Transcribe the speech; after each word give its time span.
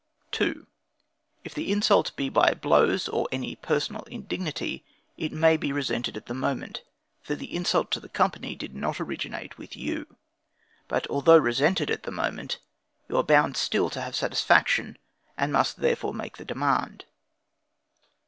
2. 0.31 0.65
If 1.43 1.53
the 1.53 1.71
insult 1.71 2.15
be 2.15 2.27
by 2.27 2.55
blows 2.55 3.07
or 3.07 3.27
any 3.31 3.55
personal 3.55 4.01
indignity, 4.05 4.83
it 5.15 5.31
may 5.31 5.57
be 5.57 5.71
resented 5.71 6.17
at 6.17 6.25
the 6.25 6.33
moment, 6.33 6.81
for 7.21 7.35
the 7.35 7.55
insult 7.55 7.91
to 7.91 7.99
the 7.99 8.09
company 8.09 8.55
did 8.55 8.73
not 8.73 8.99
originate 8.99 9.59
with 9.59 9.75
you. 9.75 10.17
But 10.87 11.05
although 11.11 11.37
resented 11.37 11.91
at 11.91 12.01
the 12.01 12.11
moment, 12.11 12.57
you 13.09 13.15
are 13.17 13.23
bound 13.23 13.55
still 13.57 13.91
to 13.91 14.01
have 14.01 14.15
satisfaction, 14.15 14.97
and 15.37 15.53
must 15.53 15.77
therefore 15.77 16.15
make 16.15 16.37
the 16.37 16.45
demand. 16.45 17.05